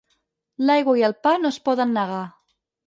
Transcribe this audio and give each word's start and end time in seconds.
L'aigua 0.69 0.95
i 1.03 1.07
el 1.11 1.15
pa 1.29 1.35
no 1.45 1.53
es 1.55 1.63
poden 1.69 1.97
negar. 2.01 2.27